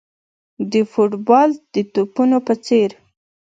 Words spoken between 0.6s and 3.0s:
د فوټبال د توپونو په څېر.